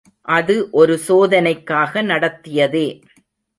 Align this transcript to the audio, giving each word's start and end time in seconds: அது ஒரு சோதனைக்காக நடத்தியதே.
அது 0.27 0.55
ஒரு 0.71 0.95
சோதனைக்காக 1.07 2.03
நடத்தியதே. 2.03 2.87